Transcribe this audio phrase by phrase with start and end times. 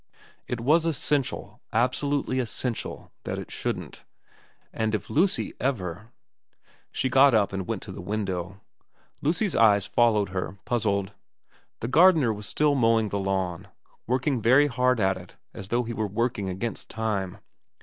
[0.47, 4.03] It was essential, absolutely essential, that it shouldn't.
[4.73, 6.07] And if Lucy ever
[6.91, 8.61] She got up and went to the window.
[9.21, 11.13] Lucy's eyes followed her, puzzled.
[11.81, 13.67] The gardener was still mowing the lawn,
[14.07, 17.37] working very hard at it as though he were working against time.